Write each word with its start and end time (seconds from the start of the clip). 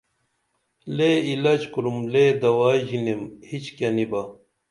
لے 0.95 1.09
عِلج 1.29 1.61
کُرُم 1.73 1.97
لے 2.13 2.25
دوائی 2.41 2.81
ژِنیم 2.89 3.21
ہچکیہ 3.49 3.89
نی 3.95 4.05
با 4.11 4.21